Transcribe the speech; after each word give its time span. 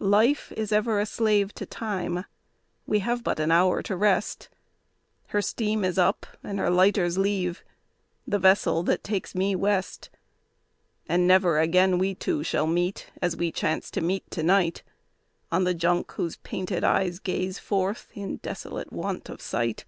Life 0.00 0.50
is 0.52 0.72
ever 0.72 0.98
a 0.98 1.04
slave 1.04 1.52
to 1.56 1.66
Time; 1.66 2.24
we 2.86 3.00
have 3.00 3.22
but 3.22 3.38
an 3.38 3.50
hour 3.52 3.82
to 3.82 3.94
rest, 3.94 4.48
Her 5.26 5.42
steam 5.42 5.84
is 5.84 5.98
up 5.98 6.26
and 6.42 6.58
her 6.58 6.70
lighters 6.70 7.18
leave, 7.18 7.62
the 8.26 8.38
vessel 8.38 8.82
that 8.84 9.04
takes 9.04 9.34
me 9.34 9.54
west; 9.54 10.08
And 11.06 11.26
never 11.28 11.60
again 11.60 11.98
we 11.98 12.14
two 12.14 12.42
shall 12.42 12.66
meet, 12.66 13.10
as 13.20 13.36
we 13.36 13.52
chance 13.52 13.90
to 13.90 14.00
meet 14.00 14.30
to 14.30 14.42
night, 14.42 14.82
On 15.52 15.64
the 15.64 15.74
Junk, 15.74 16.12
whose 16.12 16.38
painted 16.38 16.82
eyes 16.82 17.18
gaze 17.18 17.58
forth, 17.58 18.08
in 18.14 18.38
desolate 18.38 18.90
want 18.90 19.28
of 19.28 19.42
sight. 19.42 19.84